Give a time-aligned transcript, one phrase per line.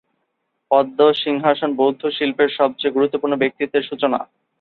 [0.71, 4.19] পদ্ম সিংহাসন বৌদ্ধ শিল্পের সবচেয়ে গুরুত্বপূর্ণ ব্যক্তিত্বের সূচনা।